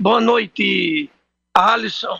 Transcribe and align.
Boa 0.00 0.18
noite, 0.18 1.10
Alisson. 1.54 2.18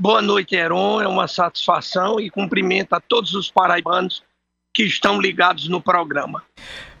Boa 0.00 0.22
noite, 0.22 0.54
Heron. 0.54 1.02
É 1.02 1.08
uma 1.08 1.26
satisfação 1.26 2.20
e 2.20 2.30
cumprimento 2.30 2.92
a 2.92 3.00
todos 3.00 3.34
os 3.34 3.50
paraibanos 3.50 4.22
que 4.72 4.84
estão 4.84 5.20
ligados 5.20 5.66
no 5.66 5.80
programa. 5.80 6.44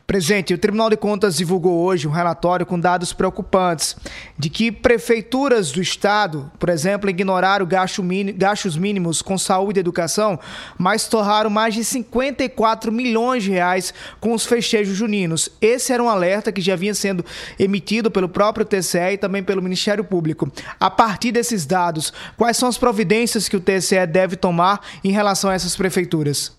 Presente, 0.06 0.54
o 0.54 0.58
Tribunal 0.58 0.88
de 0.88 0.96
Contas 0.96 1.36
divulgou 1.36 1.82
hoje 1.82 2.06
um 2.06 2.12
relatório 2.12 2.64
com 2.64 2.78
dados 2.78 3.12
preocupantes 3.12 3.96
de 4.38 4.48
que 4.48 4.70
prefeituras 4.70 5.72
do 5.72 5.82
estado, 5.82 6.48
por 6.60 6.68
exemplo, 6.68 7.10
ignoraram 7.10 7.66
gastos 7.66 8.76
mínimos 8.76 9.20
com 9.20 9.36
saúde 9.36 9.80
e 9.80 9.80
educação, 9.80 10.38
mas 10.78 11.08
torraram 11.08 11.50
mais 11.50 11.74
de 11.74 11.82
54 11.82 12.92
milhões 12.92 13.42
de 13.42 13.50
reais 13.50 13.92
com 14.20 14.32
os 14.32 14.46
festejos 14.46 14.96
juninos. 14.96 15.48
Esse 15.60 15.92
era 15.92 16.00
um 16.00 16.08
alerta 16.08 16.52
que 16.52 16.60
já 16.60 16.76
vinha 16.76 16.94
sendo 16.94 17.24
emitido 17.58 18.08
pelo 18.08 18.28
próprio 18.28 18.64
TCE 18.64 19.14
e 19.14 19.18
também 19.18 19.42
pelo 19.42 19.60
Ministério 19.60 20.04
Público. 20.04 20.48
A 20.78 20.88
partir 20.88 21.32
desses 21.32 21.66
dados, 21.66 22.12
quais 22.36 22.56
são 22.56 22.68
as 22.68 22.78
providências 22.78 23.48
que 23.48 23.56
o 23.56 23.60
TCE 23.60 24.06
deve 24.06 24.36
tomar 24.36 24.80
em 25.02 25.10
relação 25.10 25.50
a 25.50 25.54
essas 25.54 25.74
prefeituras? 25.74 26.56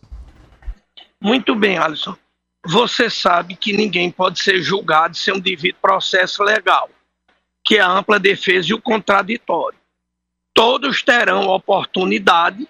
Muito 1.21 1.55
bem, 1.55 1.77
Alisson 1.77 2.13
você 2.65 3.09
sabe 3.09 3.55
que 3.55 3.73
ninguém 3.73 4.11
pode 4.11 4.39
ser 4.39 4.61
julgado 4.61 5.15
sem 5.15 5.33
um 5.33 5.39
devido 5.39 5.77
processo 5.81 6.43
legal, 6.43 6.89
que 7.63 7.77
é 7.77 7.81
a 7.81 7.89
ampla 7.89 8.19
defesa 8.19 8.69
e 8.69 8.73
o 8.73 8.81
contraditório. 8.81 9.79
Todos 10.53 11.01
terão 11.01 11.47
oportunidade 11.47 12.67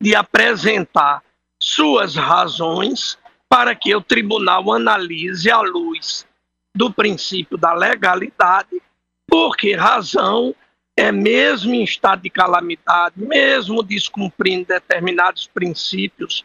de 0.00 0.14
apresentar 0.14 1.22
suas 1.60 2.14
razões 2.14 3.18
para 3.48 3.74
que 3.74 3.94
o 3.94 4.00
tribunal 4.00 4.72
analise 4.72 5.50
à 5.50 5.60
luz 5.60 6.26
do 6.74 6.92
princípio 6.92 7.56
da 7.56 7.72
legalidade, 7.72 8.82
porque 9.26 9.74
razão 9.74 10.54
é 10.96 11.10
mesmo 11.10 11.74
em 11.74 11.82
estado 11.82 12.22
de 12.22 12.30
calamidade, 12.30 13.14
mesmo 13.16 13.82
descumprindo 13.82 14.66
determinados 14.66 15.46
princípios 15.46 16.44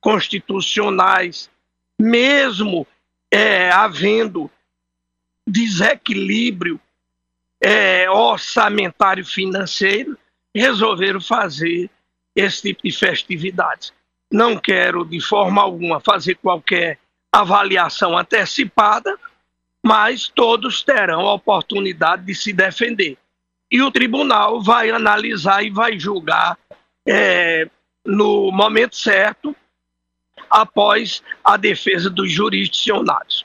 constitucionais 0.00 1.50
mesmo 1.98 2.86
é, 3.30 3.70
havendo 3.70 4.50
desequilíbrio 5.46 6.80
é, 7.60 8.10
orçamentário 8.10 9.24
financeiro, 9.24 10.18
resolveram 10.54 11.20
fazer 11.20 11.90
esse 12.34 12.62
tipo 12.62 12.82
de 12.82 12.92
festividades. 12.92 13.92
Não 14.30 14.56
quero, 14.56 15.04
de 15.04 15.20
forma 15.20 15.62
alguma, 15.62 16.00
fazer 16.00 16.34
qualquer 16.36 16.98
avaliação 17.32 18.16
antecipada, 18.16 19.16
mas 19.84 20.28
todos 20.28 20.82
terão 20.82 21.20
a 21.20 21.34
oportunidade 21.34 22.24
de 22.24 22.34
se 22.34 22.52
defender. 22.52 23.16
E 23.70 23.82
o 23.82 23.90
tribunal 23.90 24.60
vai 24.60 24.90
analisar 24.90 25.64
e 25.64 25.70
vai 25.70 25.98
julgar 25.98 26.58
é, 27.06 27.68
no 28.04 28.50
momento 28.50 28.96
certo 28.96 29.54
após 30.50 31.22
a 31.44 31.56
defesa 31.56 32.10
dos 32.10 32.30
jurisdicionados. 32.30 33.44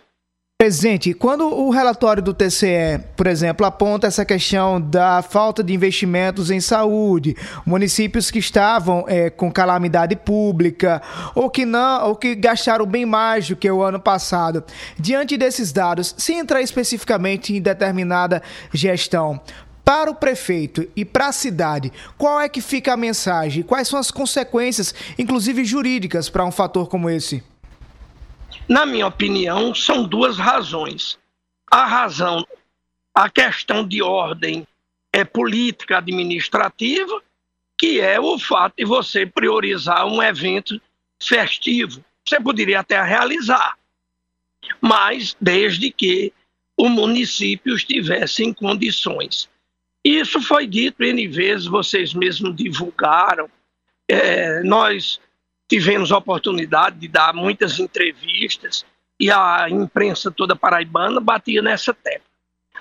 Presidente, 0.61 1.11
quando 1.15 1.47
o 1.47 1.71
relatório 1.71 2.21
do 2.21 2.35
TCE, 2.35 2.99
por 3.17 3.25
exemplo, 3.25 3.65
aponta 3.65 4.05
essa 4.05 4.23
questão 4.23 4.79
da 4.79 5.23
falta 5.23 5.63
de 5.63 5.73
investimentos 5.73 6.51
em 6.51 6.61
saúde, 6.61 7.35
municípios 7.65 8.29
que 8.29 8.37
estavam 8.37 9.03
é, 9.07 9.31
com 9.31 9.51
calamidade 9.51 10.15
pública 10.15 11.01
ou 11.33 11.49
que 11.49 11.65
não, 11.65 12.09
ou 12.09 12.15
que 12.15 12.35
gastaram 12.35 12.85
bem 12.85 13.07
mais 13.07 13.47
do 13.47 13.55
que 13.55 13.71
o 13.71 13.81
ano 13.81 13.99
passado, 13.99 14.63
diante 14.99 15.35
desses 15.35 15.71
dados, 15.71 16.13
se 16.15 16.33
entrar 16.33 16.61
especificamente 16.61 17.55
em 17.55 17.59
determinada 17.59 18.43
gestão, 18.71 19.41
para 19.83 20.09
o 20.09 20.15
prefeito 20.15 20.89
e 20.95 21.03
para 21.03 21.27
a 21.27 21.31
cidade, 21.31 21.91
qual 22.17 22.39
é 22.39 22.47
que 22.47 22.61
fica 22.61 22.93
a 22.93 22.97
mensagem? 22.97 23.63
Quais 23.63 23.87
são 23.87 23.99
as 23.99 24.11
consequências, 24.11 24.93
inclusive 25.17 25.65
jurídicas, 25.65 26.29
para 26.29 26.45
um 26.45 26.51
fator 26.51 26.87
como 26.87 27.09
esse? 27.09 27.43
Na 28.67 28.85
minha 28.85 29.07
opinião, 29.07 29.73
são 29.75 30.03
duas 30.03 30.37
razões. 30.37 31.19
A 31.69 31.85
razão, 31.85 32.45
a 33.13 33.29
questão 33.29 33.85
de 33.85 34.01
ordem 34.01 34.65
é 35.11 35.25
política 35.25 35.97
administrativa, 35.97 37.21
que 37.77 37.99
é 37.99 38.19
o 38.19 38.37
fato 38.39 38.75
de 38.77 38.85
você 38.85 39.25
priorizar 39.25 40.05
um 40.05 40.21
evento 40.21 40.79
festivo. 41.21 42.03
Você 42.25 42.39
poderia 42.39 42.79
até 42.79 43.01
realizar, 43.01 43.77
mas 44.79 45.35
desde 45.41 45.91
que 45.91 46.31
o 46.77 46.87
município 46.87 47.75
estivesse 47.75 48.43
em 48.43 48.53
condições 48.53 49.50
isso 50.03 50.41
foi 50.41 50.65
dito 50.65 51.03
N 51.03 51.27
vezes, 51.27 51.65
vocês 51.65 52.13
mesmos 52.13 52.55
divulgaram. 52.55 53.49
É, 54.07 54.63
nós 54.63 55.19
tivemos 55.67 56.11
a 56.11 56.17
oportunidade 56.17 56.97
de 56.97 57.07
dar 57.07 57.33
muitas 57.33 57.79
entrevistas 57.79 58.85
e 59.19 59.31
a 59.31 59.69
imprensa 59.69 60.31
toda 60.31 60.55
paraibana 60.55 61.21
batia 61.21 61.61
nessa 61.61 61.93
tecla. 61.93 62.25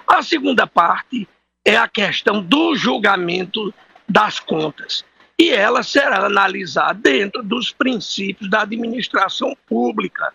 A 0.06 0.22
segunda 0.22 0.66
parte 0.66 1.28
é 1.64 1.76
a 1.76 1.86
questão 1.86 2.42
do 2.42 2.74
julgamento 2.74 3.72
das 4.08 4.40
contas. 4.40 5.04
E 5.38 5.50
ela 5.50 5.82
será 5.82 6.26
analisada 6.26 6.94
dentro 6.94 7.42
dos 7.42 7.70
princípios 7.70 8.50
da 8.50 8.62
administração 8.62 9.56
pública. 9.66 10.34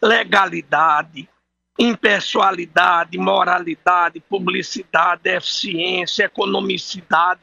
Legalidade, 0.00 1.28
impessoalidade, 1.78 3.18
moralidade, 3.18 4.20
publicidade, 4.20 5.28
eficiência, 5.28 6.24
economicidade. 6.24 7.40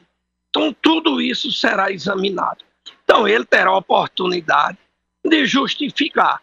Então, 0.48 0.74
tudo 0.82 1.20
isso 1.20 1.50
será 1.50 1.90
examinado. 1.90 2.64
Então, 3.04 3.26
ele 3.26 3.44
terá 3.44 3.70
a 3.70 3.76
oportunidade 3.76 4.78
de 5.24 5.46
justificar. 5.46 6.40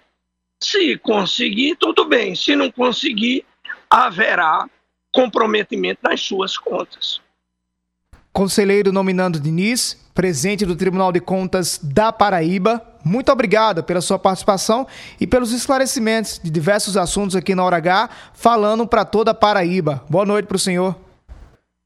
Se 0.61 0.97
conseguir, 0.97 1.75
tudo 1.75 2.05
bem. 2.05 2.35
Se 2.35 2.55
não 2.55 2.71
conseguir, 2.71 3.45
haverá 3.89 4.69
comprometimento 5.11 6.01
nas 6.03 6.21
suas 6.21 6.57
contas. 6.57 7.21
Conselheiro 8.31 8.91
nominando 8.91 9.39
Diniz, 9.39 9.95
presidente 10.13 10.65
do 10.65 10.75
Tribunal 10.75 11.11
de 11.11 11.19
Contas 11.19 11.79
da 11.81 12.11
Paraíba, 12.11 12.88
muito 13.03 13.31
obrigado 13.31 13.83
pela 13.83 14.01
sua 14.01 14.19
participação 14.19 14.87
e 15.19 15.25
pelos 15.25 15.51
esclarecimentos 15.51 16.39
de 16.43 16.49
diversos 16.49 16.97
assuntos 16.97 17.35
aqui 17.35 17.55
na 17.55 17.63
Hora 17.63 17.77
H, 17.77 18.09
falando 18.33 18.85
para 18.85 19.05
toda 19.05 19.33
Paraíba. 19.33 20.03
Boa 20.09 20.25
noite 20.25 20.45
para 20.45 20.57
o 20.57 20.59
senhor. 20.59 20.95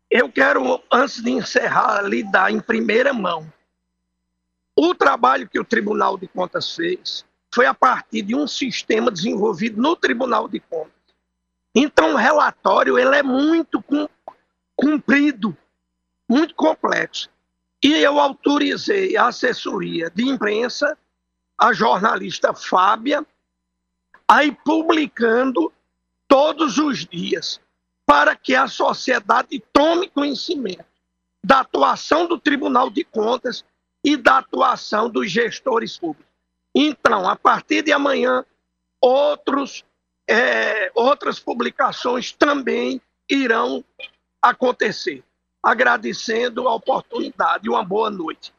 Eu 0.10 0.32
quero, 0.32 0.82
antes 0.92 1.24
de 1.24 1.32
encerrar, 1.32 2.02
lhe 2.02 2.24
dar 2.24 2.52
em 2.52 2.60
primeira 2.60 3.14
mão. 3.14 3.52
O 4.76 4.94
trabalho 4.96 5.48
que 5.48 5.60
o 5.60 5.64
Tribunal 5.64 6.18
de 6.18 6.28
Contas 6.28 6.76
fez 6.76 7.26
foi 7.54 7.66
a 7.68 7.74
partir 7.74 8.24
de 8.24 8.36
um 8.36 8.48
sistema 8.48 9.12
desenvolvido 9.12 9.80
no 9.80 9.96
Tribunal 9.96 10.48
de 10.48 10.60
Contas. 10.60 10.92
Então, 11.76 12.14
o 12.14 12.18
relatório 12.18 12.98
ele 12.98 13.16
é 13.16 13.24
muito 13.24 13.84
cumprido, 14.76 15.56
muito 16.28 16.56
complexo. 16.56 17.30
E 17.84 17.92
eu 17.96 18.18
autorizei 18.18 19.18
a 19.18 19.28
assessoria 19.28 20.10
de 20.10 20.24
imprensa 20.24 20.98
a 21.58 21.74
jornalista 21.74 22.54
Fábia 22.54 23.26
a 24.26 24.46
ir 24.46 24.58
publicando 24.64 25.72
todos 26.28 26.78
os 26.78 27.06
dias 27.06 27.60
para 28.06 28.36
que 28.36 28.56
a 28.56 28.68
sociedade 28.68 29.62
tome 29.72 30.10
conhecimento 30.10 30.86
da 31.44 31.60
atuação 31.60 32.26
do 32.26 32.40
Tribunal 32.40 32.90
de 32.90 33.04
Contas 33.04 33.66
e 34.04 34.16
da 34.16 34.38
atuação 34.38 35.10
dos 35.10 35.30
gestores 35.30 35.98
públicos. 35.98 36.32
Então, 36.74 37.28
a 37.28 37.36
partir 37.36 37.84
de 37.84 37.92
amanhã, 37.92 38.46
outros, 39.00 39.86
é, 40.28 40.90
outras 40.96 41.38
publicações 41.38 42.32
também 42.32 43.02
irão 43.30 43.84
acontecer. 44.42 45.24
Agradecendo 45.64 46.68
a 46.68 46.76
oportunidade 46.76 47.70
uma 47.70 47.86
boa 47.86 48.12
noite. 48.12 48.54